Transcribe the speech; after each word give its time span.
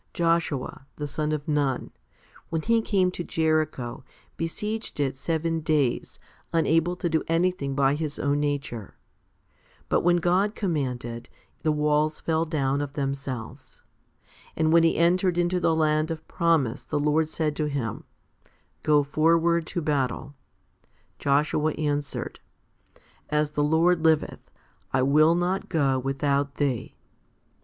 Joshua, 0.15 0.87
the 0.95 1.05
son 1.05 1.31
of 1.31 1.47
Nun, 1.47 1.91
when 2.49 2.63
he 2.63 2.81
came 2.81 3.11
to 3.11 3.23
Jericho, 3.23 4.03
besieged 4.35 4.99
it 4.99 5.15
seven 5.15 5.59
days, 5.59 6.17
unable 6.51 6.95
to 6.95 7.07
do 7.07 7.21
anything 7.27 7.75
by 7.75 7.93
his 7.93 8.17
own 8.17 8.39
nature; 8.39 8.95
but 9.89 10.01
when 10.01 10.17
God 10.17 10.55
commanded, 10.55 11.29
the 11.61 11.71
walls 11.71 12.19
fell 12.19 12.45
down 12.45 12.81
of 12.81 12.93
themselves. 12.93 13.83
And 14.55 14.73
when 14.73 14.81
he 14.81 14.97
entered 14.97 15.37
into 15.37 15.59
the 15.59 15.75
land 15.75 16.09
of 16.09 16.27
promise, 16.27 16.83
the 16.83 16.99
Lord 16.99 17.29
said 17.29 17.55
to 17.57 17.69
him, 17.69 18.03
"Go 18.81 19.03
308 19.03 19.13
HOMILY 19.13 19.29
L 19.35 19.61
309 19.61 19.61
forward 19.67 19.67
to 19.67 19.81
battle"; 19.83 20.35
Joshua 21.23 21.71
answered," 21.73 22.39
As 23.29 23.51
the 23.51 23.63
Lord 23.63 24.03
liveth, 24.03 24.49
I 24.91 25.03
will 25.03 25.35
not 25.35 25.69
go 25.69 25.99
without 25.99 26.55
Thee." 26.55 26.95